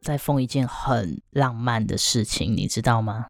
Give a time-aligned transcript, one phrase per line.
[0.00, 3.26] 在封一件很浪漫的事情，你知道吗？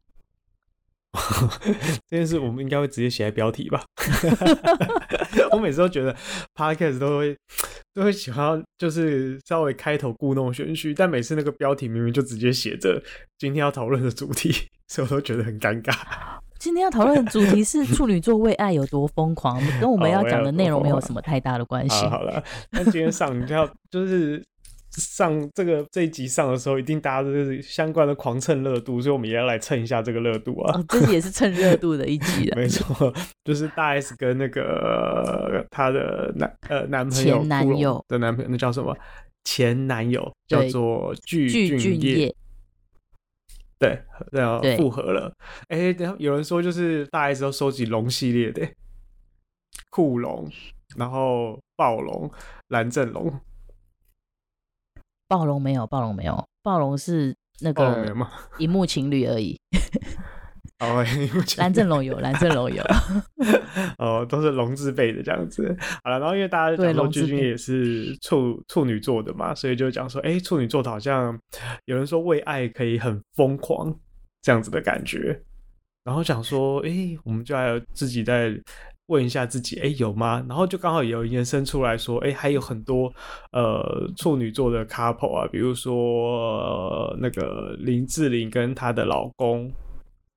[2.07, 3.83] 这件事我们应该会直接写在标题吧。
[5.51, 6.15] 我每次都觉得
[6.53, 7.35] Podcast 都会
[7.95, 13.01] 都会喜欢，就是稍微开头故弄玄虚，但每次那个标题明明就直接写着
[13.39, 14.53] 今天要讨论的主题，
[14.87, 15.95] 所以我都觉得很尴尬。
[16.59, 22.05] 今天要讨论的主题是处女座为爱有多疯狂，跟我们要讲的内容没有什么太大的关系。
[22.05, 24.45] 好了，那今天上你就要就是。
[24.91, 30.83] 上这个这一集上的时候，一定大家都是相关的狂蹭热度，所以我们也要来蹭一下这个热度啊！
[30.89, 38.97] 这、哦、也是蹭热度的一集 没错，就是大 S 跟那个她的男呃男朋友，前男友的男朋友，那叫什么？
[39.43, 42.35] 前男友叫做具俊业，
[43.79, 43.99] 对，
[44.31, 45.31] 然后复合了。
[45.69, 48.67] 哎、欸，等下有人说就是大 S 都收集龙系列的，
[49.89, 50.47] 酷龙，
[50.97, 52.29] 然后暴龙、
[52.67, 53.39] 蓝正龙。
[55.29, 58.13] 暴龙没有，暴龙没有，暴龙是那个
[58.57, 59.57] 荧幕情侣而已。
[60.79, 61.05] 哦，
[61.57, 62.83] 蓝正龙有，蓝正龙有。
[63.99, 65.77] 哦，都是龙字辈的这样子。
[66.03, 71.39] 好了，然后因为大家讲说君君也是处处女座的嘛，所以就讲说，哎、欸，处女座的好像
[71.85, 73.93] 有人说为爱可以很疯狂
[74.41, 75.39] 这样子的感觉。
[76.03, 78.51] 然后讲说，哎、欸，我们就还有自己在。
[79.09, 80.45] 问一下自己，哎、欸，有吗？
[80.47, 83.11] 然后就刚好有延伸出来说，哎、欸，还有很多
[83.51, 85.95] 呃处女座的 couple 啊，比如说、
[86.59, 89.71] 呃、那个林志玲跟她的老公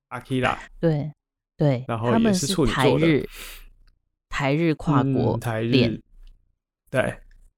[0.09, 1.11] 阿基拉，对
[1.55, 3.29] 对，然后也是处女座的，台日
[4.27, 6.01] 台日跨国、嗯、台日，
[6.89, 7.13] 对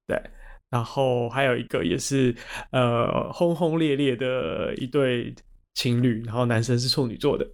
[0.06, 0.22] 对，
[0.70, 2.36] 然后还有一个也是
[2.72, 5.34] 呃轰轰烈烈的一对
[5.74, 7.48] 情侣，然后男生是处女座的，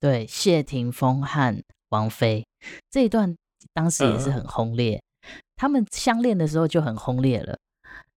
[0.00, 2.42] 对，谢霆锋和王菲。
[2.90, 3.34] 这一段
[3.72, 7.58] 当时也是很轰烈，嗯、他们相恋的时候就很轰烈了，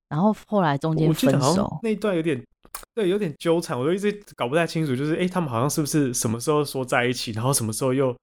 [0.10, 2.42] 然后后来中间分手，那一段有点
[2.94, 8.16] 对，有点纠缠，我就一直搞不太清楚，就是哎，他们好像是不是什么时候说在一起，然后什么时候又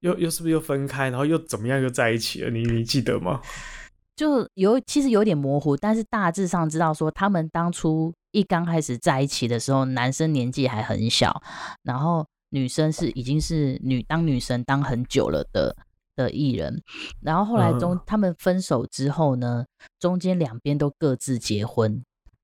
[0.00, 2.50] 又又是不是又分开，然后又怎么样又在一起了？
[2.50, 3.40] 你你记得吗？
[4.16, 11.40] 就有其实有点模糊，但是大致上知道说，他们当初一刚开始在一起的时候，男生年纪还很小，
[11.82, 12.26] 然后。
[12.50, 15.76] 女生是已经是女当女神当很久了的
[16.16, 16.82] 的艺人，
[17.20, 19.64] 然后后来中他们分手之后呢，
[20.00, 22.02] 中间两边都各自结婚，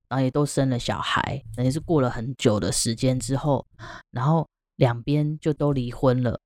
[0.09, 3.66] 然后也都生了小孩，等于是过了很久的时间之后，
[4.10, 6.38] 然后两边就都离婚了，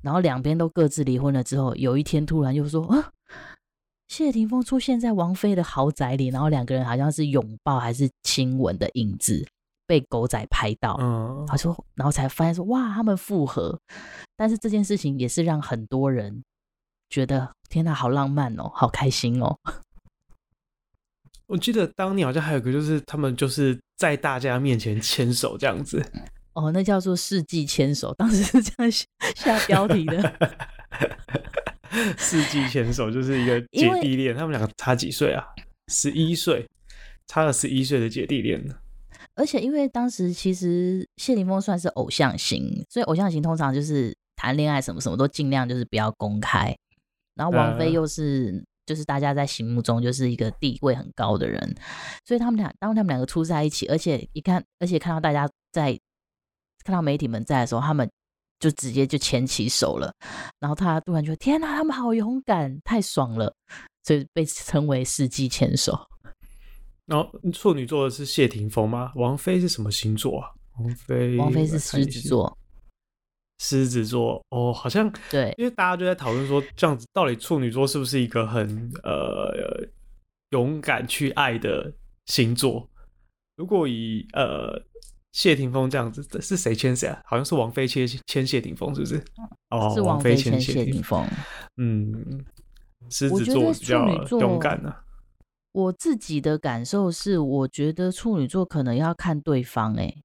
[0.00, 3.12] 然后两边都各自离婚了之后，有一天突然又说啊，
[4.08, 9.46] 谢霆锋出现在王菲的豪宅里，然后两个人好像是拥抱还是亲吻的影子。
[9.86, 13.78] 被狗仔拍到，嗯，他说，然后才发现说，哇，他们复合，
[14.36, 16.42] 但是这件事情也是让很多人
[17.10, 19.56] 觉得，天哪，好浪漫哦，好开心哦。
[21.46, 26.02] 我记得当年好像还有个，就是他们就是在大家面前牵手这样子，
[26.54, 30.32] 哦，那叫做世纪牵手，当时是这样下标题的。
[32.16, 35.44] 世纪牵手就是一个姐弟恋，他们两个差几岁啊？
[35.88, 36.66] 十一岁，
[37.26, 38.74] 差了十一岁的姐弟恋呢。
[39.34, 46.76] 而且因为当时其实谢霆锋算是偶像型，所以偶像型通常就是谈恋爱什么什么都尽量就是不要公开。
[47.34, 51.74] 然后王菲又是就是大家在心目中就是一个地位很高的人，
[52.26, 55.98] 所以他们俩当他们两个出在一起，而且一看，而且看到大家在
[56.84, 58.10] 看到媒体们在的时候，他们
[58.60, 60.12] 就直接就牵起手了。
[60.60, 63.54] 然后他突然觉得天哪，他们好勇敢，太爽了，
[64.04, 65.98] 所以被称为世纪牵手。
[67.12, 69.12] 然后处女座的是谢霆锋吗？
[69.16, 70.48] 王菲是什么星座啊？
[70.78, 72.58] 王菲，王菲是狮子座。
[73.58, 79.86] 狮子座哦，好像对，因为大家就在讨论说，这样子到底处女座是不是一个很呃
[80.52, 81.92] 勇敢去爱的
[82.24, 82.88] 星座？
[83.56, 84.82] 如果以呃
[85.32, 87.20] 谢霆锋这样子，是谁牵谁啊？
[87.26, 89.22] 好像是王菲牵牵谢霆锋，是不是？
[89.68, 91.22] 哦，是王菲牵谢霆锋。
[91.76, 92.42] 嗯，
[93.10, 94.08] 狮子座比较
[94.40, 95.04] 勇敢呢、啊。
[95.72, 100.02] 我自己的感受是，我觉得处女座可能要看对方、欸。
[100.02, 100.22] 哎，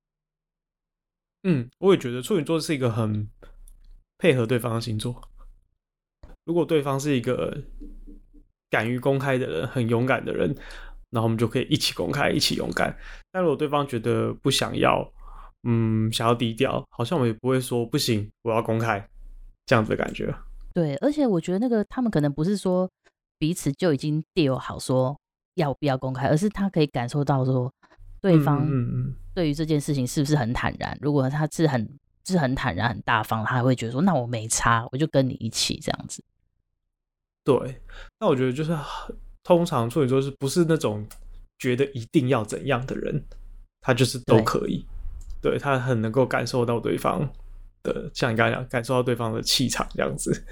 [1.44, 3.30] 嗯，我也觉得处女座是一个很
[4.18, 5.22] 配合对方的星座。
[6.46, 7.58] 如果对方是一个
[8.70, 10.54] 敢于公开的人，很勇敢的人，
[11.10, 12.98] 然后我们就可以一起公开，一起勇敢。
[13.32, 15.10] 但如果对方觉得不想要，
[15.64, 19.06] 嗯，想要低调，好像我们也不会说不行，我要公开
[19.66, 20.34] 这样子的感觉。
[20.74, 22.90] 对，而且我觉得那个他们可能不是说
[23.38, 25.18] 彼此就已经 deal 好说
[25.58, 27.72] 要不要公开，而是他可以感受到说
[28.22, 28.68] 对方
[29.36, 30.98] 对于这件事情是不是很坦然。
[31.02, 31.88] 如果他是很
[32.26, 36.24] 是很坦然、很大方，他还会觉得说那我没差，我就跟你一起这样子。
[37.44, 37.82] 对，
[38.20, 38.76] 那我觉得就是
[39.44, 41.06] 通常处女座是不是那种
[41.60, 43.24] 觉得一定要怎样的人，
[43.82, 44.86] 他就是都可以。
[45.42, 47.28] 对，对他很能够感受到对方
[47.84, 50.46] 的，像你刚才讲，感受到对方的气场这样子。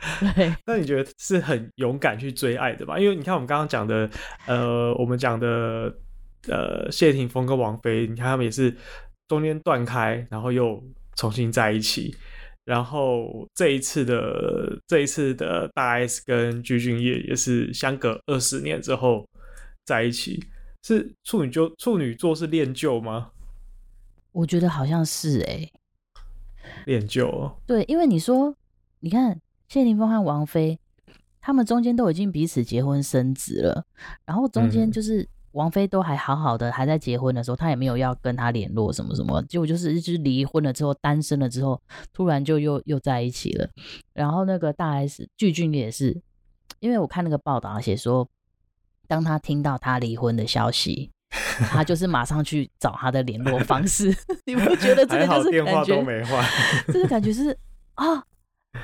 [0.34, 2.98] 对，那你觉得是很勇敢去追爱的吧？
[2.98, 4.08] 因为你看我们刚刚讲的，
[4.46, 5.94] 呃，我们讲的，
[6.48, 8.74] 呃，谢霆锋跟王菲，你看他们也是
[9.28, 10.82] 中间断开，然后又
[11.16, 12.16] 重新在一起，
[12.64, 19.28] 然后这一次的这一次的大 S 跟鞠俊曄也是相隔二十年之后
[19.84, 20.42] 在一起，
[20.82, 23.32] 是处女就处女座是恋旧吗？
[24.32, 25.72] 我觉得好像是哎、欸，
[26.86, 27.60] 恋旧哦。
[27.66, 28.56] 对，因为你说，
[29.00, 29.38] 你看。
[29.70, 30.80] 谢霆锋和王菲，
[31.40, 33.84] 他们中间都已经彼此结婚生子了，
[34.26, 41.80] 然后中间就是王菲都还好好的，还在结婚的时候，他也没有要跟他联络什么什么，结果就是就是离婚了之后，单身了之后，
[42.12, 43.70] 突然就又又在一起了。
[44.12, 46.20] 然后那个大 S 具俊也是，
[46.80, 48.28] 因为我看那个报道写说，
[49.06, 51.12] 当他听到他离婚的消息，
[51.70, 54.12] 他就是马上去找他的联络方式。
[54.46, 56.44] 你不觉得这个就是电话都没换？
[56.88, 57.56] 这个感觉是
[57.94, 58.24] 啊。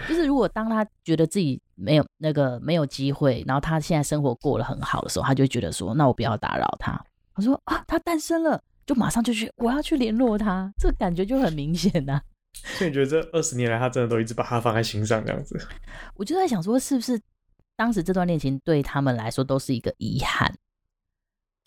[0.08, 7.00] 就是如果当他觉得自己没有那个没有机会，然后他现在生活过得很好的时候，他就觉得说，那我不要打扰他。
[7.34, 12.22] 他说啊，他单身了，就马上就去，我要去联络他，这感觉就很明显呐、啊。
[12.54, 15.56] 所以你觉得这二十年来，他真的都一直把他放在心上这样子？
[16.16, 17.20] 我就在想说，是不是
[17.76, 20.52] 当时这段恋情对他们来说都是一个遗憾？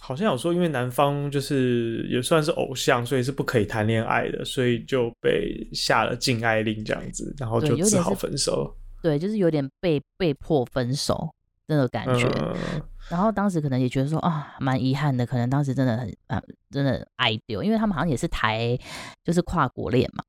[0.09, 8.75] 好像有说，因为男方就是也算是偶像，所以是不可以谈恋爱的，所以就被下了禁爱令这样子，然后就只好分手。
[9.03, 11.29] 对，就是有点被被迫分手
[11.67, 12.27] 那种感觉。
[12.41, 16.41] 嗯、然后当时可能也觉得说啊，蛮遗憾的，可能当时真的很啊，
[16.71, 18.75] 真的爱丢，因为他们好像也是台，
[19.23, 20.23] 就是跨国恋嘛。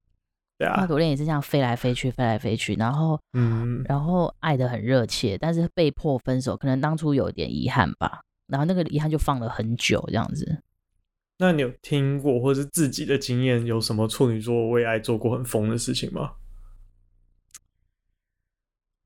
[0.59, 8.21] 对啊，跨国恋也是这样飞来飞去，飞来飞去，然后嗯，然后爱得很热切，但是被迫分手，可能当初有点遗憾吧。
[8.51, 10.63] 然后那个遗憾就放了很久，这样子。
[11.39, 16.35] 那你有听过或者是自己的经验，有什么处女座为爱做过很疯的事情吗？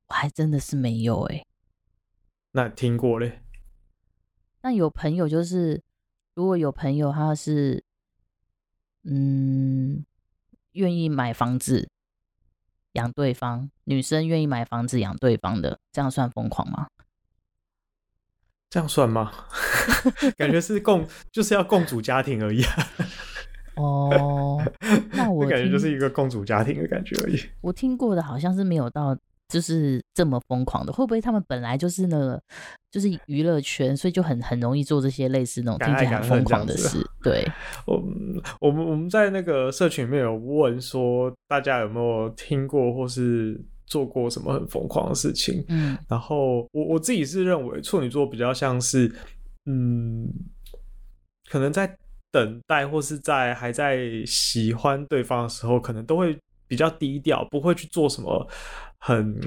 [0.08, 1.46] 我还真的是没有哎、欸。
[2.52, 3.42] 那听过嘞？
[4.62, 5.82] 那有朋友就是，
[6.34, 7.84] 如果有朋友他是，
[9.02, 10.04] 嗯，
[10.72, 11.88] 愿意买房子
[12.92, 16.88] 养对方，女生愿意买房子养对方的，这样算疯狂吗？
[18.74, 19.30] 这样算吗？
[20.36, 22.88] 感觉是共，就是要共组家庭而已啊。
[23.76, 24.60] 哦，
[25.12, 27.38] 那我感觉就是一个共组家庭的感觉而已。
[27.60, 29.16] 我听过的好像是没有到，
[29.48, 30.92] 就是这么疯狂的。
[30.92, 32.42] 会不会他们本来就是那个，
[32.90, 36.98] 就是娱乐圈，所以就很很容易做这些类似那种听起来很疯狂的事？
[37.22, 37.48] 对，
[37.86, 37.94] 我
[38.60, 43.64] 我们我们在那个社群里面有问说，大家有没有听过或是。
[43.94, 45.64] 做过什么很疯狂的事情？
[45.68, 49.06] 嗯，然后我我自己是认为处女座比较像是，
[49.66, 50.28] 嗯，
[51.48, 51.96] 可能在
[52.32, 56.36] 等待或是在还在喜欢对方的时候，可能都会
[56.66, 58.48] 比较低调，不会去做什么
[58.98, 59.40] 很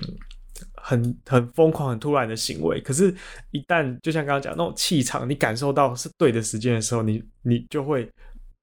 [0.82, 2.80] 很很疯狂、很突然的行为。
[2.80, 3.14] 可是，
[3.52, 8.10] 一旦就像刚刚讲那种气场，你感受到是对的时间的时候，你你就会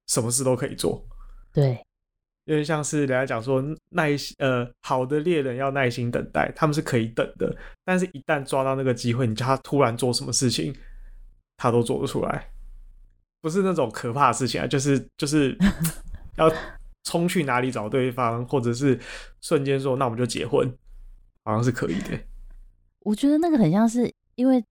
[0.06, 1.04] 什么事都可以做。
[1.52, 1.78] 对。
[2.44, 7.56] 因为像是人家讲说耐心，呃，好的猎人要耐心等待，他们是可以等的。
[7.84, 10.74] 但是，一旦抓到那个机会，你叫他突然做什么事情，
[11.56, 12.50] 他都做得出来，
[13.40, 15.56] 不是那种可怕的事情啊，就是就是
[16.36, 16.52] 要
[17.04, 18.98] 冲去哪里找对方，或者是
[19.40, 20.70] 瞬间说那我们就结婚，
[21.44, 22.18] 好像是可以的。
[23.00, 24.62] 我觉得那个很像是因为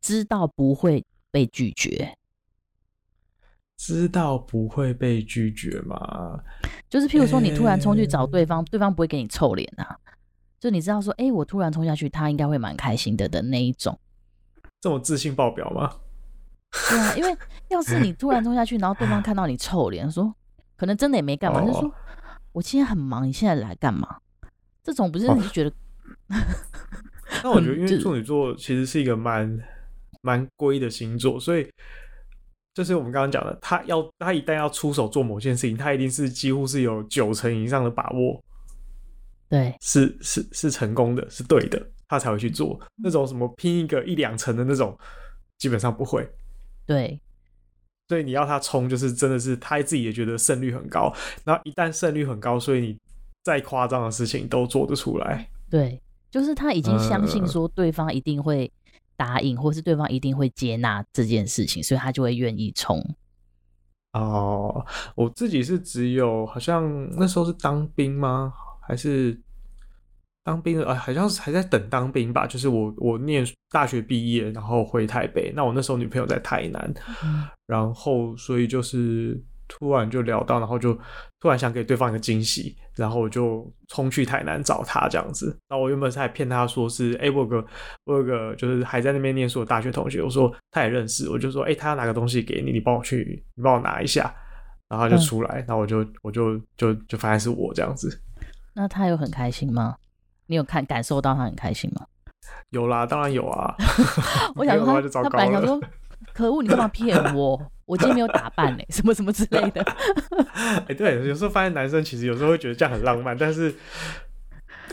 [0.00, 2.16] 知道不会被拒绝。
[3.76, 6.40] 知道不会被拒绝吗？
[6.88, 9.98] 就是譬如说，你突然冲去找对方，欸、对方不会给你臭脸啊。
[10.60, 13.98] 就你知道说，哎、欸，我突然冲下去，他应该会蛮开心的的那一种。
[14.80, 15.92] 这么自信爆表吗？
[16.88, 17.36] 对啊，因为
[17.68, 20.34] 要是你突然冲下去，然后对方看到你臭脸，说
[20.76, 21.94] 可能真的也没干嘛，哦、就说
[22.52, 24.18] 我今天很忙，你现在来干嘛？
[24.82, 25.70] 这种不是你就觉得？
[25.70, 25.76] 哦、
[27.42, 29.58] 那我觉得，因为处女座其实是一个蛮
[30.22, 31.68] 蛮龟的星座，所以。
[32.74, 38.42] 就是我们刚刚讲的，他要他一旦要出手做某件事情，他一定是几乎是有九成以上的把握，
[39.48, 42.80] 对，是是是成功的，是对的，他才会去做。
[42.96, 44.98] 那种什么拼一个一两成的那种，
[45.58, 46.28] 基本上不会。
[46.84, 47.20] 对，
[48.08, 51.14] 所以你要他冲，就是真的是他自己也觉得胜率很高。
[51.44, 52.98] 然后一旦胜率很高，所以你
[53.44, 55.48] 再夸张的事情都做得出来。
[55.70, 58.70] 对，就是他已经相信说对方一定会
[59.16, 63.02] 答应，呃、或是对方一定会接纳这件事情，所以他就会愿意冲。
[64.12, 68.52] 哦，我自己是只有好像那时候是当兵吗？
[68.80, 69.40] 还是？
[70.46, 72.46] 当兵的，呃，好像是还在等当兵吧。
[72.46, 75.50] 就是我，我念大学毕业，然后回台北。
[75.56, 76.94] 那我那时候女朋友在台南，
[77.24, 80.94] 嗯、然后所以就是突然就聊到，然后就
[81.40, 85.56] 突然想给对方一个惊喜，然后我就冲去台南找他这样子。
[85.68, 87.64] 然后我原本是还骗他说是，哎、欸，我有个
[88.04, 94.34] 我有个就是还在那边念书的大学同学，我说他也认识，我就说，哎、欸，他要拿个东西给你，你帮我去，你帮我拿一下。
[94.86, 98.20] 然后他就出来，然后我就我就就就发现是我这样子。
[98.74, 99.96] 那他有很开心吗？
[100.46, 102.06] 你有看感受到他很开心吗？
[102.68, 103.74] 有啦，当然有啊。
[104.54, 105.80] 我想说他，他本来想说，
[106.34, 107.60] 可恶，你干嘛骗我？
[107.86, 109.82] 我今天没有打扮嘞， 什么什么之类的。
[110.54, 113.74] 哎、欸，对，有时候发现男生其实有时候会觉得这样很浪漫，但是。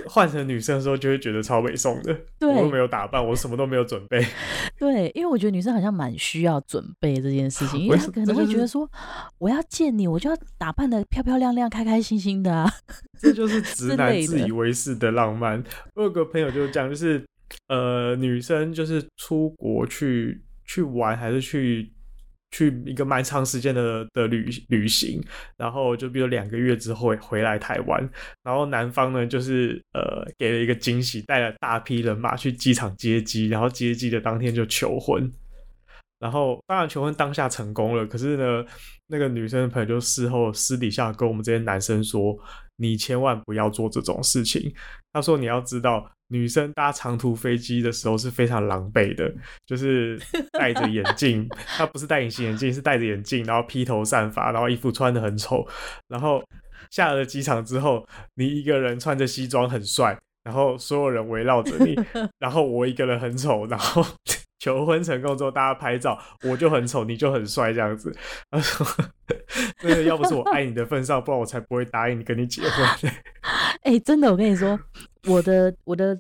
[0.08, 2.18] 换成女生的时候，就会觉得超猥琐的。
[2.40, 4.26] 对，我都没有打扮，我什么都没有准备。
[4.80, 8.90] 对，因为我觉得女生好像蛮需要准备这件事情，因为她可能会觉得说，
[9.38, 12.72] 我要见你，我就要打扮的漂漂亮亮、开开心心的啊。
[13.20, 15.62] 这就是直男自以为是的浪漫。
[15.96, 17.24] 我有个朋友就是这样，就是
[17.68, 21.92] 呃，女生就是出国去去玩，还是去。
[22.52, 25.24] 去一个蛮长时间的的旅旅行，
[25.58, 28.10] 然后就比如两个月之后回来台湾，
[28.44, 35.32] 然后男方呢就是呃给了一个惊喜，带了大批人马去机场接机，然后接机的当天就求婚，
[36.20, 38.66] 然后当然求婚当下成功了，可是呢
[39.08, 42.38] 那个女生的朋友就事后私底下跟我们这些男生说，
[42.76, 44.74] 你千万不要做这种事情，
[45.14, 46.12] 他说你要知道。
[46.32, 49.30] 女生搭长途飞机的时候是非常狼狈的，
[49.68, 50.18] 就是
[50.54, 51.46] 戴着眼镜，
[51.78, 55.68] 她不是戴隐形眼镜，是戴着眼镜，然后披头散发，然后衣服穿得很丑，
[56.08, 56.42] 然后
[56.90, 61.96] 下了机场之后，你一个人穿着西装很帅，然后所有人围绕着你，
[62.40, 64.02] 然后我一个人很丑，然后
[64.62, 68.16] 求婚成功之后大家拍照，我就很丑，你就很帅这样子。
[68.52, 68.86] 他说
[69.82, 73.12] ：“真的，要不是我爱你的份上，不然我才不会答应你跟你结婚。
[73.82, 74.80] ”哎，真的，我跟你说。
[75.28, 76.20] 我的我的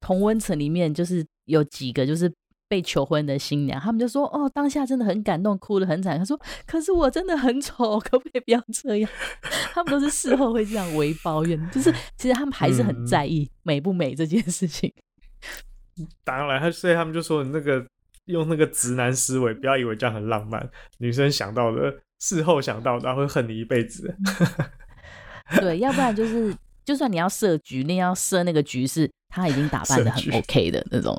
[0.00, 2.32] 同温层里面就是有几个就是
[2.68, 6.18] 被求婚的新娘，他们就说哦，当下真的很感动，哭得很惨。
[6.18, 6.36] 他说，
[6.66, 9.10] 可是我真的很丑，可不可以不要这样？
[9.72, 14.92] 他们都是事后会这样微抱怨，就是其实他们还是很在意美不美这件事情。
[14.96, 15.02] 嗯、
[16.24, 17.84] 当然，所以他们就说那个
[18.26, 20.68] 用那个直男思维，不要以为这样很浪漫。
[20.98, 24.14] 女生想到的，事后想到的，然后会恨你一辈子。
[25.60, 26.54] 对，要不然就是。
[26.84, 31.16] 就算你要设局，那要设那个局是他已经打扮的很 OK 的那种。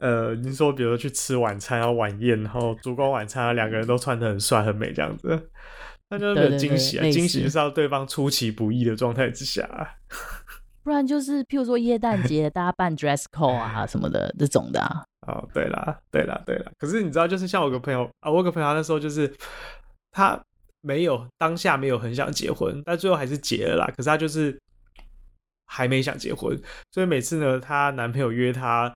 [0.00, 5.50] 呃，你说，比如说去吃晚餐，然后晚宴，然后烛光晚餐，两个人都穿的很帅很美这样子，
[6.10, 7.08] 那就是没有惊喜啊！
[7.08, 9.64] 惊喜是要对方出其不意的状态之下，
[10.86, 15.02] 不然就是譬如说耶诞节大家办 dress code 啊什么的这种的啊。
[15.26, 16.70] 哦，对啦，对啦，对啦。
[16.78, 19.34] 可是你知道，就是像我个朋友啊，我有个朋友那时候就是
[20.12, 20.40] 他。
[20.82, 23.86] 没有，当下没有很想结婚，但最后还是结了啦。
[23.96, 24.56] 可是他就是
[25.66, 26.56] 还没想结婚，
[26.92, 28.94] 所以每次呢，她男朋友约她，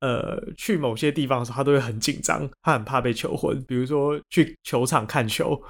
[0.00, 3.62] 呃，去某些地方的时候，她都会很紧张，她很怕被求婚。
[3.68, 5.62] 比如说去球场看球，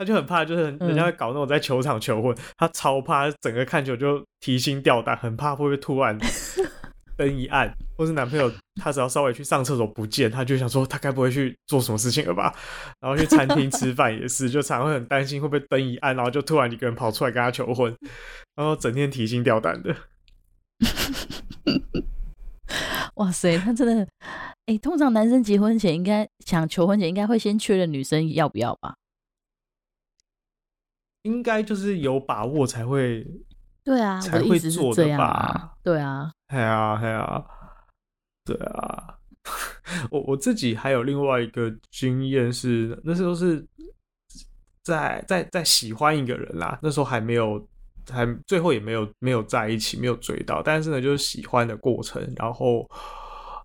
[0.00, 6.18] 她就很怕，就是人家会搞那种在球场求婚，他超怕，整个看球就提心吊胆，很怕会不会突然。
[7.18, 8.50] 灯一暗，或是男朋友
[8.82, 12.54] 他只要稍微去上厕所不见，他就想说他该不会去做什么事情了吧？
[12.98, 17.94] 然后去餐厅吃饭也是，就常常会很担心会不会灯一暗，然后就突然一个人跑出来跟他求婚，
[18.56, 19.94] 然后整天提心吊胆的。
[23.16, 24.02] 哇塞，他真的，
[24.64, 28.94] 哎、欸，通常男生结婚前应该想求婚前应该会先确认女生要不要吧？
[31.22, 33.26] 应该就是有把握才会。
[33.82, 35.24] 对啊，才会做的吧？
[35.24, 37.44] 啊对啊，对啊， 对啊，
[38.44, 39.16] 对啊。
[40.10, 43.66] 我我自己还有另外一个经验是，那时候是
[44.82, 47.66] 在在在喜欢一个人啦，那时候还没有，
[48.10, 52.22] 还最后也没有没有在一起，没有追到，但是呢，就是喜欢的过程。
[52.36, 52.86] 然后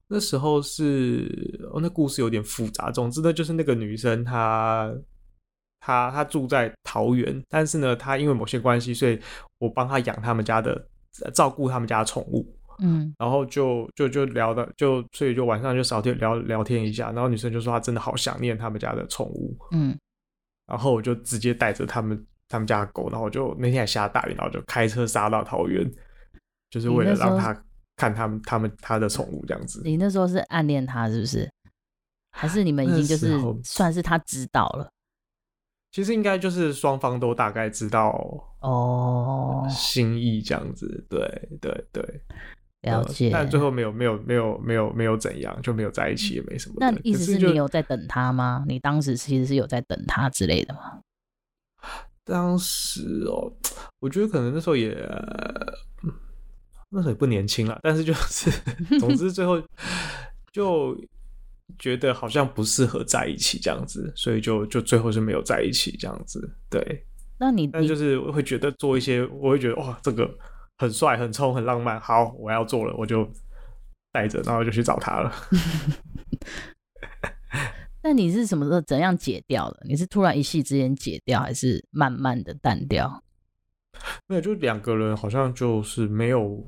[0.07, 2.89] 那时候是，哦，那故事有点复杂。
[2.89, 4.89] 总之呢，就是那个女生她。
[5.85, 9.21] 他他住在桃园，但是呢，他因为某些关系，所以
[9.59, 10.83] 我帮他养他们家的，
[11.31, 12.43] 照顾他们家的宠物。
[12.79, 19.55] 嗯，然后就就就聊的，就所以就晚上就少天聊聊天一下，然后女生就说她真的好想念他们家的宠物。
[19.71, 19.95] 嗯，
[20.65, 25.87] 然后我就直接带着他们他们家的狗，然后就那天还下大雨，然后就开车杀到桃园，
[26.71, 27.53] 就是为了让他
[27.95, 29.83] 看他们他们他的宠物这样子。
[29.85, 31.47] 你那时候是暗恋他是不是？
[32.31, 34.89] 还是你们已经就是算是他知道了？
[35.95, 38.11] 其实应该就是双方都大概知道
[38.59, 41.21] 哦心意这样子，对
[41.61, 42.21] 对对，
[42.81, 43.29] 了解。
[43.31, 46.75] 但最后没有没有没有没有没有怎样，就没有在一起，也没什么。
[46.79, 48.65] 那意思是你有在等他吗？
[48.67, 50.99] 你当时其实是有在等他之类的吗？
[52.25, 53.49] 当时哦，
[54.01, 54.93] 我觉得可能那时候也
[56.89, 58.51] 那时候也不年轻了，但是就是
[58.99, 59.61] 总之最后
[60.51, 60.93] 就。
[61.79, 66.55] 觉得好像不适合在一起这样子，所以就就最后是没有在一起这样子。
[66.69, 67.05] 对，
[67.37, 70.29] 那你但就是会觉得做一些，我会觉得哇，这个
[70.77, 73.29] 很帅、很冲、很浪漫，好，我要做了，我就
[74.11, 75.33] 带着，然后就去找他了。
[78.03, 79.83] 那你是什么时候怎样解掉的？
[79.87, 83.23] 你是突然一夕之间解掉，还是慢慢的淡掉？
[84.27, 86.63] 没有，就两个人好像就是没有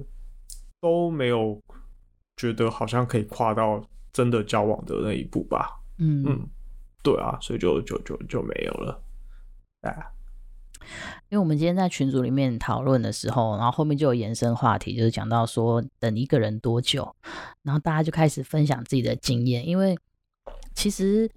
[0.81, 1.61] 都没有
[2.35, 3.87] 觉得好像可以跨到。
[4.11, 6.23] 真的交往的那一步吧，嗯。
[6.25, 6.49] 嗯，
[7.03, 9.01] 对啊，所以就就就就没有了，
[9.81, 9.95] 哎，
[11.29, 17.15] 因为我们今天在群组里面讨论的时候，然后后面就有延伸话题，就是讲到说等一个人多久，
[17.63, 19.97] 然后大家就开始分享自己的经验，因为
[20.73, 21.29] 其实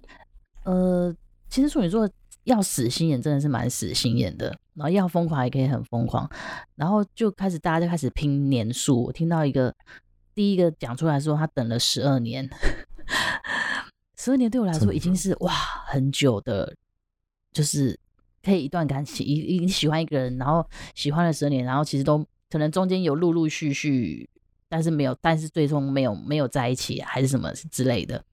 [0.65, 1.15] 呃，
[1.47, 2.09] 其实处女座
[2.43, 6.29] 要死心眼真的是蛮死心眼的，然后要疯狂也可以很疯狂，
[6.75, 9.73] 然后就开始大家就开始拼年数，我听到一个。
[10.33, 12.49] 第一个讲出来说，他等了十二年，
[14.17, 15.51] 十二年对我来说已经是哇
[15.87, 16.75] 很久的，
[17.51, 17.99] 就是
[18.43, 24.29] 可以一段感情，一你喜欢一个人，然后喜欢了十二年，然后其实都可能中间有陆陆续续，
[24.69, 28.23] 但是没有，但是最终没有没有在一起，还是什么之类的。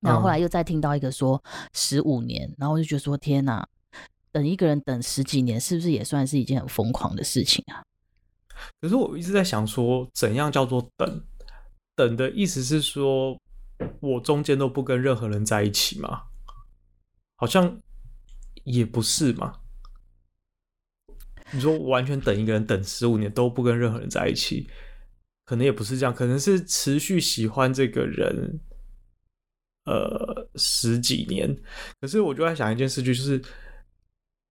[0.00, 3.66] 然后后来又再听到一个说十五年，然后我就觉得说天哪，
[4.30, 7.82] 等一个人等十几年，是不是也算是一件很疯狂的事情啊？
[8.80, 11.24] 可是我一直在想说，怎样叫做等？
[11.96, 13.38] 等的意思是说，
[14.00, 16.22] 我中间都不跟任何人在一起吗？
[17.36, 17.80] 好像
[18.64, 19.60] 也不是嘛。
[21.52, 24.68] 你说完全等一个人等十五年都不跟任何人在一起，
[25.44, 28.60] 可能也不是这样，可能是持续喜欢这个人，
[29.84, 31.56] 呃，十几年。
[32.00, 33.42] 可是我就在想一件事，就是。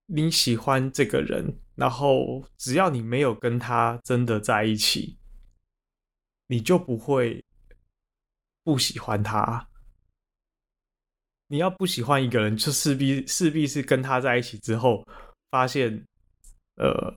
[0.05, 5.17] 你喜欢这个人，然后只要你没有跟他真的在一起，
[6.47, 7.43] 你就不会
[8.63, 9.67] 不喜欢他。
[11.47, 15.05] 你要不喜欢一个人，就势必势必是跟他在一起之后，
[15.51, 16.03] 发现
[16.75, 17.13] 呃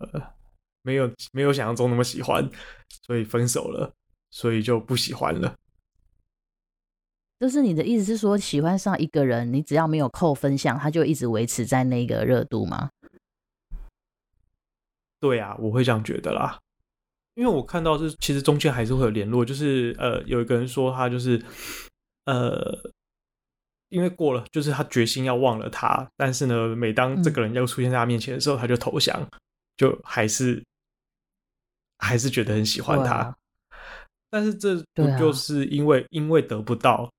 [0.82, 2.46] 没有没有想象中那么喜欢，
[3.06, 3.94] 所以分手了，
[4.30, 5.54] 所以就不喜欢了。
[7.38, 12.90] 就是你的意思是说，喜欢上一个人，你只要没有扣分项，他就一直维持在那个热度吗？
[15.26, 16.58] 对啊，我会这样觉得啦。
[17.34, 19.44] 因为我看到是，其实中间还是会有联络。
[19.44, 21.42] 就是呃，有一个人说他就是
[22.24, 22.78] 呃，
[23.88, 29.28] 因为过了，就是他决心要忘了他，但是呢，每当这个人又出现在他面前的时候，嗯、他就投降，
[29.76, 30.62] 就还是
[31.98, 33.16] 还是觉得很喜欢他。
[33.16, 33.36] 啊、
[34.30, 37.10] 但是这不就是因为、啊、因为得不到？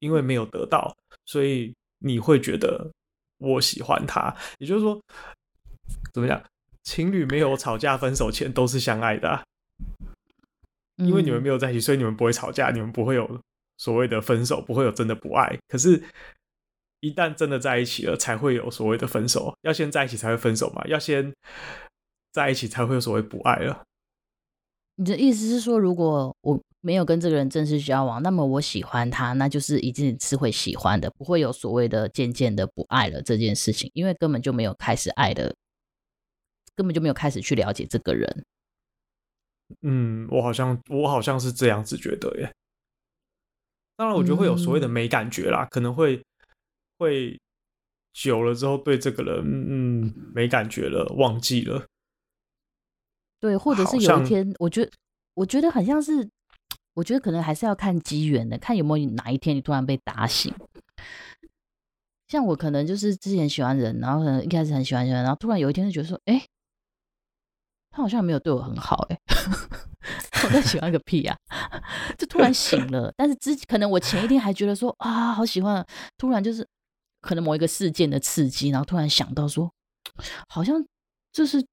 [0.00, 0.92] 因为没有得到，
[1.26, 2.90] 所以你会觉得
[3.38, 4.34] 我喜欢他。
[4.58, 5.00] 也就是说，
[6.12, 6.42] 怎么讲？
[6.82, 9.44] 情侣没有吵架分手前都是相爱的啊，
[10.96, 13.40] 因为你们没有在一起，所以你们不会吵架，你们不会有
[13.78, 15.58] 所谓的分手，不会有真的不爱。
[15.68, 16.02] 可是，
[17.00, 19.54] 一旦真的在一起了，才会有所谓的分手。
[19.62, 20.84] 要先在一起才会分手嘛？
[20.86, 21.32] 要先
[22.32, 23.82] 在一起才会有所谓不爱了。
[24.96, 35.54] 你的意思是说，如果我没有跟这个人正式交往，那么我喜欢他，那就是一定是会喜欢的，不会有所谓的渐渐的不爱了这件事情，因为根本就没有开始爱的，
[36.76, 38.44] 根本就没有开始去了解这个人。
[39.80, 42.52] 嗯，我好像我好像是这样子觉得耶。
[43.96, 46.22] 当然，我觉得会有所谓的没感觉啦，嗯、可能会
[46.98, 47.38] 会
[48.12, 51.86] 久了之后对这个人嗯没感觉了，忘记了。
[53.40, 54.90] 对，或者是有一天，我觉得，
[55.34, 56.28] 我觉得很像是，
[56.94, 60.52] 我觉得可能还是要看机缘的，看有没有哪一天你突然被打醒。
[62.28, 66.46] 像我可能就是之前喜欢人，然后可能一开始很喜欢喜欢，然后突然有一天就觉得说，哎，
[67.92, 69.18] 他好像没有对我很好，哎，
[70.44, 71.36] 我在喜欢个屁啊！
[72.18, 75.86] 就突然醒了，但是之可能我前一天还觉得说啊，好喜欢，
[76.18, 76.66] 突然就是
[77.20, 79.70] 可能某一个事件的刺激，然后突然想到说，
[80.48, 80.84] 好像
[81.32, 81.64] 就是。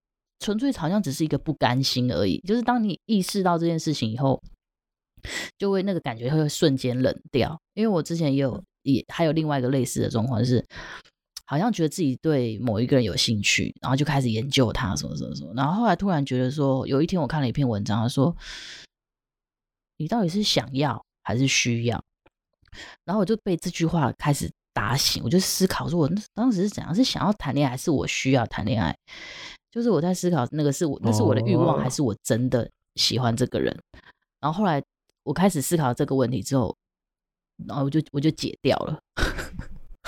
[0.42, 4.42] 纯粹好像只是一个不甘心而已，就是当你意识到这件事情以后，
[5.58, 7.60] 就会那个感觉会瞬间冷掉。
[7.74, 10.66] 因为我之前也有也还有另外一个类似的状况，就是
[11.50, 18.38] 好像觉得自己对某一个人有兴趣，然后就开始研究他什么什么什么，然后后来突然觉得说，有一天我看了一篇文章，他说
[19.98, 22.06] 你到底是想要还是需要？
[23.04, 26.94] 然后我就被这句话开始打醒，我就思考说，我当时是怎样？
[26.94, 28.96] 是想要谈恋爱，还是我需要谈恋爱？
[29.72, 33.76] 就是我在思考那个是我，那是我的欲望，还是我真的喜欢这个人？
[34.40, 34.84] 然后后来
[35.24, 36.78] 我开始思考这个问题之后，
[37.68, 39.02] 然后我就我就解掉了，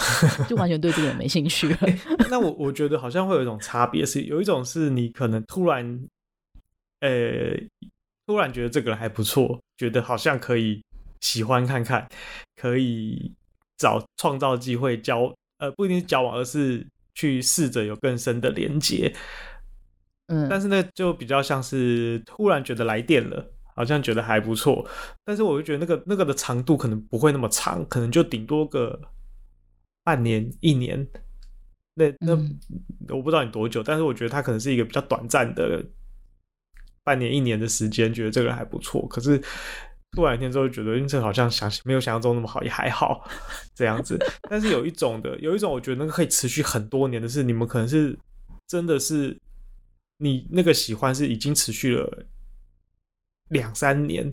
[0.49, 1.75] 就完全对这个人没兴趣了。
[1.85, 5.85] 欸、那我我觉得好像会有一种差别，是有一种是你可能突然，
[6.99, 7.69] 呃、欸，
[8.25, 10.81] 突然觉得这个人还不错，觉得好像可以
[11.19, 12.07] 喜欢看看，
[12.55, 13.31] 可以
[13.77, 16.85] 找创造机会交，呃，不一定是交往，而是
[17.15, 19.13] 去试着有更深的连接。
[20.27, 24.87] 嗯，但是呢就比较像是突然觉得来电了，好像觉得还不错，
[25.25, 28.97] 但是我就觉得那个那个的长度可能不会那么长，可能就顶多个
[30.03, 31.07] 半年一年。
[31.93, 32.35] 那那
[33.15, 35.83] 我不知道你多久，但是我觉得他可能是一个比较短暂的
[37.03, 39.07] 半年一年的时间，觉得这个人还不错。
[39.07, 39.41] 可是
[40.11, 43.27] 突然一天之后觉得，因为这好像想没有想象中那么好，也还好
[43.75, 44.17] 这样子。
[44.49, 48.17] 但是有一种的，有一种我觉得那个可以持续很多年的是，你们可能是
[48.67, 49.37] 真的是。
[50.23, 52.27] 你那个喜欢是已经持续了
[53.49, 54.31] 两三年，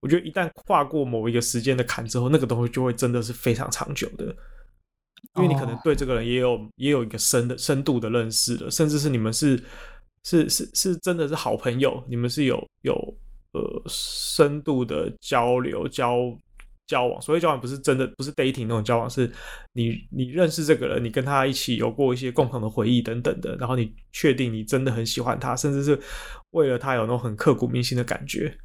[0.00, 4.34] 我觉得一旦跨过某一个时间的坎之后，那个东西就会真的是非常长久的，
[5.36, 6.60] 因为你可能对这个人也有、oh.
[6.76, 9.62] 也有一个深的深度的认识了，甚至是你们是
[10.24, 12.94] 是是是真的是好朋友，你们是有有
[13.52, 16.16] 呃深度的交流交。
[16.88, 19.30] 交往，所谓交往不是真的，不是 dating 那种交往，是
[19.74, 26.00] 你你认识这个人，你跟他一起有过一些共同的回忆等等的，然后你确定你真的很喜欢他，甚至是
[26.52, 28.56] 为了他有那种很刻骨铭心的感觉，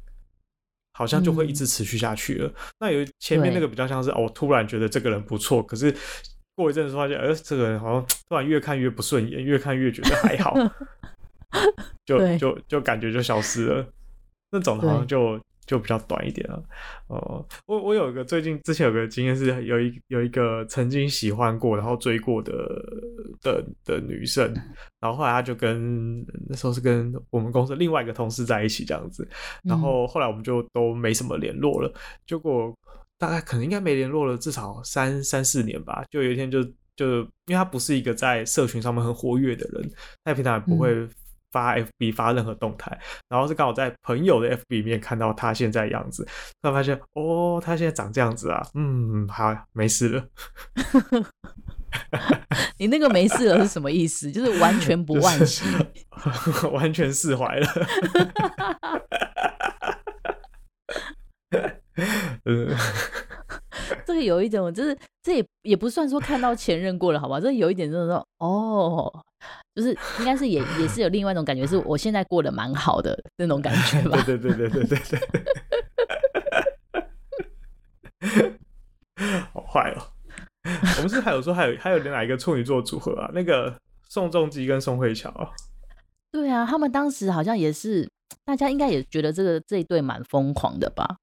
[0.94, 2.48] 好像就会一直持续下去了。
[2.48, 5.94] 嗯、那有前面那个比较像是，我、哦、突然觉得这个人不错，可是
[6.56, 10.54] 过一阵子发现，呃，这个人好像突然越看越不顺眼，越看越觉得还好，
[12.06, 13.86] 就就就感觉就消失了，
[14.50, 15.40] 那种好像就。
[15.66, 16.62] 就比较短一点了，
[17.06, 22.52] 哦，我我有一个最近之前有个经验是有一有一个曾经喜欢过然后追过的
[23.40, 24.52] 的的女生，
[25.00, 29.26] 然后后来她就跟那时候是跟我们公司另外一个同事在一起这样子，
[29.62, 31.90] 然后后来我们就都没什么联络了，
[32.26, 32.70] 结果
[33.26, 36.62] 大概可能应该没联络了至少三三四年吧，就有一天就
[36.94, 39.90] 就因为他不是一个在社群上面很活跃的人，
[40.24, 41.08] 他平常也不会。
[41.54, 46.24] 发 FB 发任何动态，然后是刚好在朋友的 FB 里面看到他现在的样子，
[46.60, 50.26] 突然发现哦，他现在长这样子啊，嗯，好，没事了。
[52.76, 54.32] 你那个没事了是什么意思？
[54.32, 55.64] 就是完全不惋惜，
[56.44, 57.68] 就是、 完全释怀了。
[64.04, 67.38] 这个有一点，就是这也也不算说看到前任过了，好吧？
[67.38, 69.24] 这有一点就是说，哦。
[69.74, 74.22] 就是应该是也也是有另外一种感觉，是我现在过得蛮好的那种感觉 吧。
[74.24, 75.18] 对对对对对对
[79.52, 80.00] 好坏哦！
[80.96, 83.30] 我们是还有说还有还有另外一个处女座组合啊？
[83.34, 83.76] 那个
[84.08, 85.30] 宋仲基跟宋慧乔。
[86.32, 88.08] 对啊，他们当时好像也是，
[88.46, 91.18] 大家应该也觉得这个这一对蛮疯狂的吧？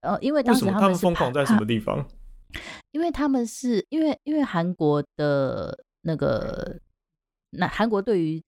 [0.00, 2.06] 呃，因为当时他们疯狂在什么地方？
[2.92, 6.80] 因为他们是因为因为韩国的那个。
[7.52, 8.40] 那韩国对于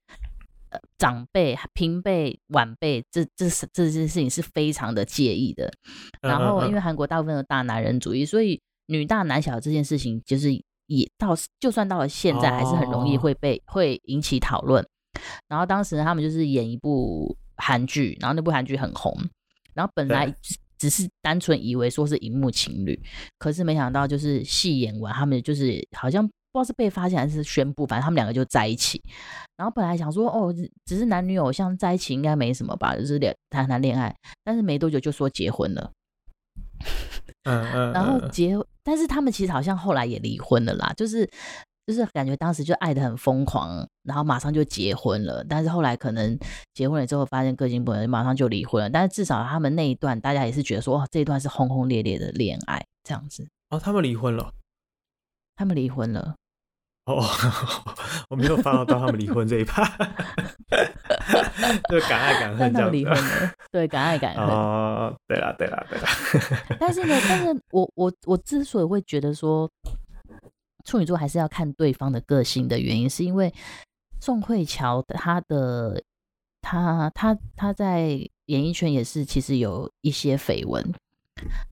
[0.71, 5.69] 呃长辈、平辈、晚辈，这这是这件事情是非常的介意的。
[6.21, 10.53] 然后，因为韩国大部分的大男人主义，所以女大男小这件事情，就是
[10.87, 14.87] 也到就算到了现在，还是很容易会被会引起讨论。
[15.49, 19.13] 然后当时他们就是演一部韩剧，然后那部韩剧很红，
[19.75, 20.33] 然后本来
[20.83, 23.01] 只是单纯以为说是荧幕情侣，
[23.39, 26.29] 可是没想到就是戏演完，他们就是好像。
[26.55, 29.03] 不知道是被发现还是宣布，反正他们两个就在一起。
[29.57, 34.15] 然后本来想说，哦，只是男女偶像在一起应该没什么吧，就是恋谈谈恋爱。
[34.45, 35.91] 但是没多久就说结婚了。
[37.49, 37.93] 嗯嗯。
[37.95, 41.27] 然后结，但是他们其实好像后来也离婚了啦，就是
[41.87, 45.45] 就是感觉当时就爱的很疯狂，然后马上就结婚了。
[45.49, 46.39] 但是后来可能
[46.75, 48.91] 结婚了之后发现个性不合，马上就离婚了。
[48.91, 53.49] 但是至少他们那一段，大家也是觉得说，哇，这一段是轰轰烈烈的恋爱这样子。
[53.71, 54.53] 哦，他们离婚了。
[55.57, 56.35] 他们离婚了。
[57.05, 57.21] 哦，
[58.31, 59.85] 我没有发到他们离婚这一趴，
[61.91, 64.45] 就敢爱敢恨这样离婚的，对，敢爱敢恨。
[64.45, 66.09] 哦， 对啦，对啦，对啦。
[66.79, 69.69] 但是呢，但是我我我之所以会觉得说
[70.85, 73.53] 处女座还是要看对方的个性的原因，是因为
[74.21, 76.03] 宋慧乔她的
[76.61, 80.85] 她她她在演艺圈也是其实有一些绯闻，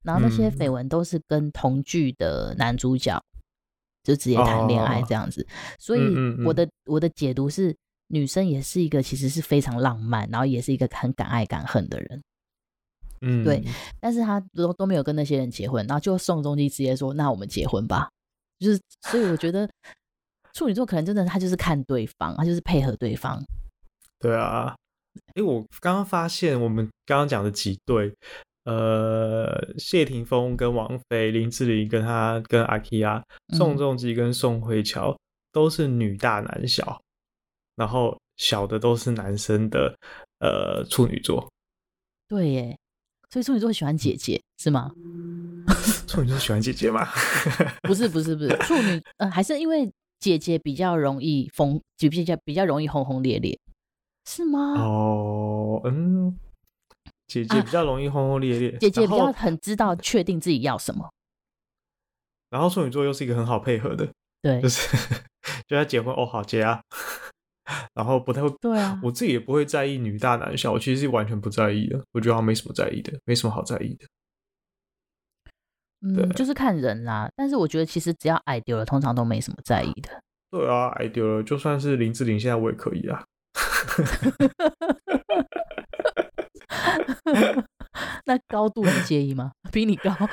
[0.02, 3.22] 然后那些绯闻都是跟同剧的男主角。
[4.02, 5.46] 就直接谈恋爱这样子，哦、
[5.78, 6.00] 所以
[6.42, 12.22] 我的、我的解读是，女生也是一个其实是非常浪漫，然后也是一个很敢爱敢恨的人。
[13.20, 13.62] 嗯，对。
[14.00, 18.08] 但是他都都没有跟那些人结婚，然后就宋仲基直接说：“那我们结婚吧。”
[18.60, 19.68] 就是，所以我觉得
[20.52, 23.42] 处女座可能真的他就是看对方，他就是配合对方。
[24.18, 24.76] 对啊，
[25.34, 28.14] 哎，我刚刚发现我们刚刚讲的几对，
[28.64, 33.22] 呃，谢霆锋跟王菲，林志玲跟他跟阿 K 啊，
[33.56, 35.18] 宋仲基跟宋慧乔
[35.50, 37.00] 都是女大男小，
[37.74, 39.96] 然后小的都是男生的。
[40.40, 41.52] 呃，处女座，
[42.26, 42.78] 对耶，
[43.28, 44.90] 所以处女座喜欢姐姐是吗？
[46.10, 47.06] 处女座喜欢姐姐吗？
[47.86, 53.56] 不是，不是，不是，处女呃，还是因为姐姐比较容易疯，比较比较容易轰轰烈烈，
[54.26, 54.74] 是吗？
[54.74, 56.36] 哦，嗯，
[57.28, 61.08] 姐姐比较容易轰轰烈烈，啊，姐姐比较很知道确定自己要什么，
[62.50, 64.08] 然后处女座又是一个很好配合的，
[64.42, 64.96] 对，就是
[65.68, 66.80] 就要结婚哦，好结啊。
[67.94, 74.04] 然后不太会，对啊，我自己也不会在意女大男小，我其实是完全不在意的，我觉得好像没什么在意的，没什么好在意的。
[76.02, 80.08] 嗯，就是看人啦，但是我觉得其实只要矮丢了，通常都没什么在意的。
[80.50, 83.22] 对啊，矮丢了，就算是林志玲，现在我也可以啊。
[88.24, 89.52] 那高度你介意吗？
[89.70, 90.16] 比你高。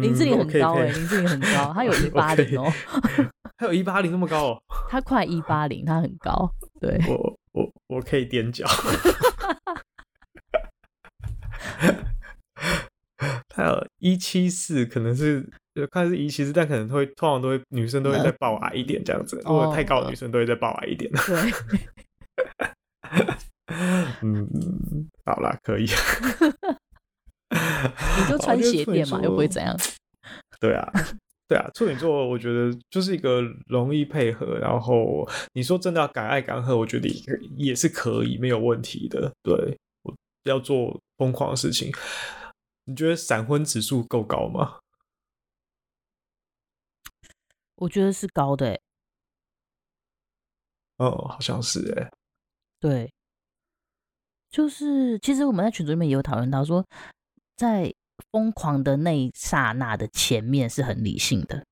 [0.00, 2.72] 林志玲很高哎、欸，林志玲很高，她有 一八零哦。
[3.56, 6.50] 他有一八零那么高哦，她快一八零，她很高。
[6.80, 8.64] 对，我我我可以踮脚。
[13.48, 15.48] 他有一七四，可能是
[15.90, 19.36] 看是一七四，但可能会通常都会女生都会再抱矮一点这样子。
[19.44, 21.10] 如果太高的女生都会再抱矮一点。
[21.12, 21.52] 对。
[24.22, 24.48] 嗯，
[25.24, 25.86] 好啦，可以。
[27.50, 29.76] 你就穿鞋垫嘛，又不会怎样。
[30.60, 30.92] 对啊。
[31.46, 37.22] 对啊，处女座我觉得就是一个容易配合，然后你说真的要敢爱敢恨，我觉得也
[37.68, 39.30] 也是可以，没有问题的。
[39.42, 41.92] 对，我要做疯狂的事情，
[42.84, 44.80] 你觉得闪婚指数够高吗？
[47.76, 48.80] 我觉得是高的，欸，
[50.96, 52.10] 哦，好像是哎，
[52.80, 53.12] 对，
[54.50, 56.86] 就是其实我们在群组里面也有讨论到说，
[57.56, 57.94] 在。
[58.30, 61.66] 疯狂的那一刹那的前面是很理性的，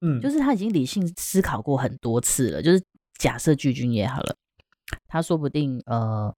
[0.00, 2.62] 嗯，就是他已经理性思考过很多次了。
[2.62, 2.82] 就是
[3.18, 4.34] 假设巨君也好了，
[5.06, 6.34] 他说不定呃，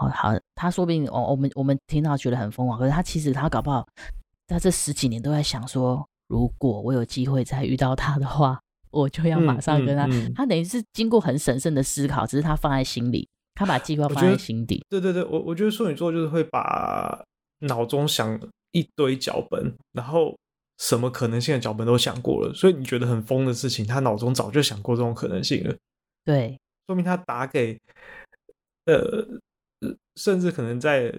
[0.00, 3.86] 哦好，他说不定哦，我们我们听到觉得很疯狂，可是他其实他搞不好，
[4.46, 8.60] 他这十几年都在想说，如果我有机会再遇到他的话，
[8.90, 10.06] 我就要马上跟他。
[10.06, 14.84] 嗯嗯嗯、他等于是经过很审慎的思考，只是他放在心里，他把计划放在心底。
[14.88, 17.22] 对对对，我我觉得处女座就是会把。
[17.62, 20.34] 脑中想一堆脚本，然后
[20.78, 25.76] 什么可能性的脚本都想过了，所以你觉得很疯的事情，他脑中早就想过这种可能性了。
[26.24, 27.78] 对，说明他打给
[28.86, 29.26] 呃，
[30.16, 31.12] 甚至可能在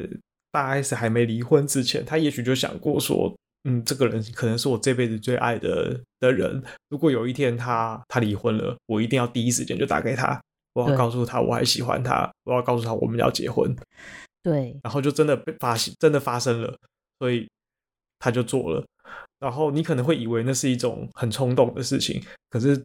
[0.52, 6.62] 大 S 还没离婚之前，他也许就想过说，嗯，这个人可能是我这辈子最爱的的人。
[6.90, 10.42] 如果有一天他他离婚了，我一定要第一时间就打给他，
[10.74, 13.76] 我要告诉他我还喜欢他，我要告诉他我们要结婚。
[14.44, 16.76] 对，然后就真的被发现，真的发生了，
[17.20, 17.48] 所以
[18.20, 18.84] 他就做了。
[19.40, 22.76] 然后你可能会以为那是一种很冲动的事情，可是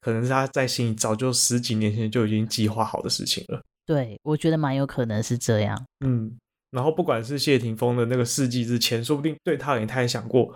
[0.00, 3.60] 可能是他在心里早就十几年前就已经计划好的事情了。
[3.86, 5.86] 对，我觉得蛮有可能是这样。
[6.00, 6.38] 嗯，
[6.70, 10.54] 然后不管是谢霆锋的那个世纪之前，说不定对他而言他也想过，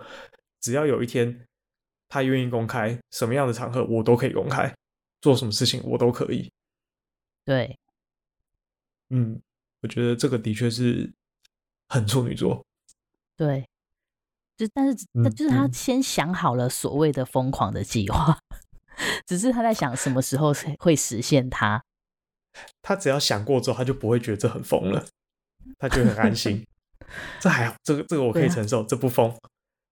[0.61, 1.45] 只要有一天
[2.07, 4.73] 他愿意公开，什么样的场合我都可以公开，
[5.21, 6.51] 做什么事情我都可以。
[7.45, 7.77] 对，
[9.09, 9.41] 嗯。
[9.81, 11.09] 我觉得这个的确是
[11.87, 12.61] 很处女座，
[13.37, 13.65] 对，
[14.57, 18.59] 就但是那、嗯、就是他先想好了所谓的疯狂的计划，嗯、
[19.25, 21.81] 只是他在想什么时候会实现它。
[22.81, 25.05] 他只要想过之后，他就不会觉得这很疯了，
[25.77, 26.65] 他就很安心。
[27.39, 29.33] 这还好，这个这个我可以承受，啊、这不疯。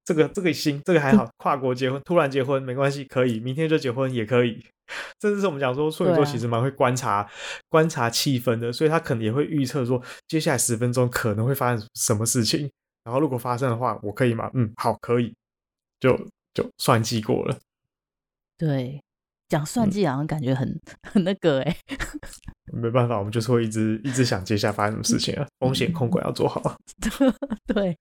[0.06, 1.28] 这个这个心，这个还好。
[1.38, 4.66] 跨国结婚，突然结婚没关系，可以，明天就结婚也可以。
[5.20, 7.32] 这就是我们讲说处女座其实蛮会观察、啊、
[7.68, 12.72] 观察气氛的，所以他可能也会预测说接下来十分钟可能会发生什么事情。
[13.04, 14.50] 然后如果发生的话，我可以吗？
[14.54, 15.34] 嗯，好，可以，
[16.00, 16.18] 就
[16.54, 17.58] 就算计过了。
[18.58, 19.02] 对，
[19.50, 21.98] 讲算计好像感觉很、嗯、很那个哎、欸。
[22.74, 26.78] 没办法，我们就是会一直一直想接下来发生什么事情啊，风险控管要做好。
[27.68, 27.98] 对。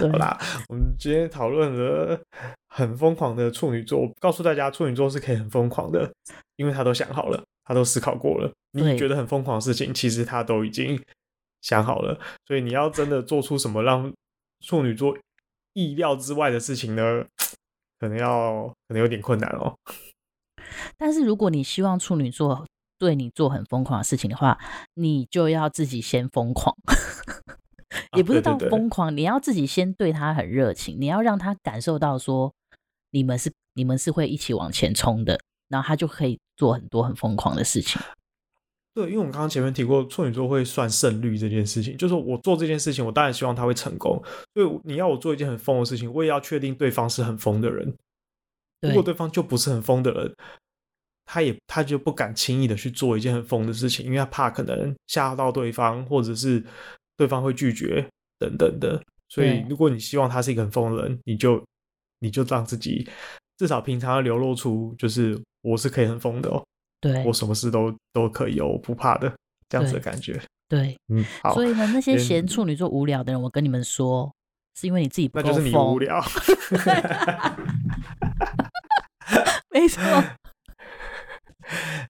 [0.00, 2.20] 好啦，我们今天讨论了
[2.68, 4.10] 很疯狂的处女座。
[4.20, 6.10] 告诉大家，处女座是可以很疯狂的，
[6.56, 8.50] 因为他都想好了，他都思考过了。
[8.72, 11.00] 你觉得很疯狂的事情，其实他都已经
[11.60, 12.18] 想好了。
[12.46, 14.12] 所以你要真的做出什么让
[14.64, 15.16] 处女座
[15.74, 17.24] 意料之外的事情呢？
[17.98, 19.76] 可能要可能有点困难哦。
[20.96, 22.66] 但是如果你希望处女座
[22.98, 24.58] 对你做很疯狂的事情的话，
[24.94, 26.74] 你就要自己先疯狂，
[28.16, 32.52] 也不是到疯狂，你要自己先对他很热情，你要让他感受到说
[33.10, 38.00] 你们是你们是会一起往前冲的，然后他就可以做很多很疯狂的事情。
[38.98, 44.20] 对，因为我们刚刚前面提过处女座会算胜率这件事情，就是我做这件事情，我当然希望他会成功，
[44.54, 47.94] 所以你要我做一件很疯的事情，我也要确定对方是很疯的人。
[48.80, 50.34] 如果对方就不是很疯的人，
[51.26, 56.60] 他也他就不敢轻易的去做一件很疯的事情，因为他怕可能吓到对方，或者是
[57.16, 58.04] 对方会拒绝
[58.36, 59.00] 等等的。
[59.28, 61.64] 所以，如果你希望他是一个很疯的人，你就
[62.18, 63.08] 你就让自己
[63.58, 66.64] 至少平常要流露出，就是我是可以很疯的哦，
[67.00, 69.32] 对，我什么事都都可以有，我不怕的
[69.68, 70.32] 这样子的感觉。
[70.68, 71.54] 对，对嗯，好。
[71.54, 74.34] 所以呢，那些嫌处女座无聊的人，我跟你们说，
[74.74, 76.20] 是因为你自己不够疯，那就是你无聊。
[79.70, 80.02] 没错，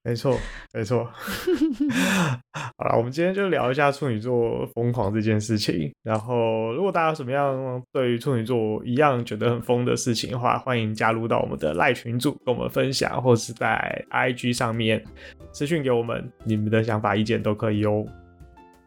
[0.05, 0.39] 没错，
[0.73, 1.05] 没错。
[2.77, 5.93] 好了，我们今天就聊一下处女座疯狂这件事情。
[6.03, 15.03] 然后，如果大家有什么样对于处女座一样觉得很疯的事情的话，欢迎加入到我们的赖群组，跟我们分享，或是在 IG 上面
[15.53, 18.05] 私讯给我们，你们的想法、意见都可以哦。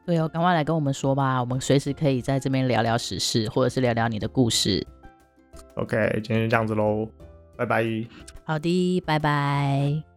[0.05, 4.85] 对哦，赶快来跟我们说吧，我们随时可以在这边聊聊时事，或者是聊聊你的故事。
[5.75, 7.07] OK，今天就这样子喽。
[7.57, 7.83] 拜拜。
[8.45, 10.10] 好的，拜拜。